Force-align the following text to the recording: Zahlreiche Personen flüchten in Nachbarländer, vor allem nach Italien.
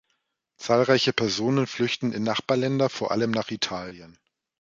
Zahlreiche 0.57 1.13
Personen 1.13 1.67
flüchten 1.67 2.11
in 2.11 2.23
Nachbarländer, 2.23 2.89
vor 2.89 3.11
allem 3.11 3.29
nach 3.29 3.51
Italien. 3.51 4.17